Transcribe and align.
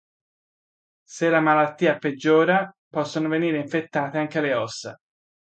Se 1.07 1.29
la 1.29 1.41
malattia 1.41 1.95
peggiora 1.99 2.75
possono 2.89 3.27
venire 3.29 3.59
infettate 3.59 4.17
anche 4.17 4.41
le 4.41 4.55
ossa. 4.55 4.99